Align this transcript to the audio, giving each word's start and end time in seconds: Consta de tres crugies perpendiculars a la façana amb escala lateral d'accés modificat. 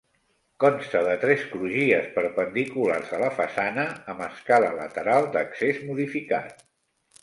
Consta 0.63 1.01
de 1.07 1.11
tres 1.23 1.43
crugies 1.51 2.07
perpendiculars 2.17 3.13
a 3.19 3.21
la 3.27 3.31
façana 3.39 3.87
amb 4.17 4.27
escala 4.33 4.75
lateral 4.83 5.33
d'accés 5.39 5.89
modificat. 5.91 6.71